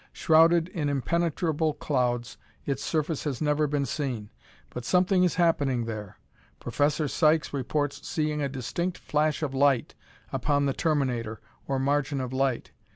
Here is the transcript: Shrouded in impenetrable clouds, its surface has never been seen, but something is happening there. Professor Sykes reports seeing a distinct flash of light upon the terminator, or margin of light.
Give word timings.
Shrouded 0.13 0.67
in 0.69 0.89
impenetrable 0.89 1.75
clouds, 1.75 2.35
its 2.65 2.83
surface 2.83 3.23
has 3.25 3.39
never 3.39 3.67
been 3.67 3.85
seen, 3.85 4.31
but 4.71 4.83
something 4.83 5.23
is 5.23 5.35
happening 5.35 5.85
there. 5.85 6.17
Professor 6.59 7.07
Sykes 7.07 7.53
reports 7.53 8.07
seeing 8.09 8.41
a 8.41 8.49
distinct 8.49 8.97
flash 8.97 9.43
of 9.43 9.53
light 9.53 9.93
upon 10.33 10.65
the 10.65 10.73
terminator, 10.73 11.39
or 11.67 11.77
margin 11.77 12.19
of 12.19 12.33
light. 12.33 12.71